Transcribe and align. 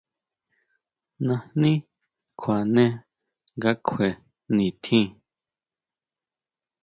Najní 1.27 1.71
kjuane 2.39 2.85
nga 3.57 3.71
kjue 3.85 4.09
nitjín. 4.55 5.07